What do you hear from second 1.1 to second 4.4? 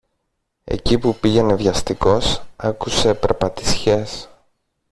πήγαινε βιαστικός, άκουσε περπατησιές.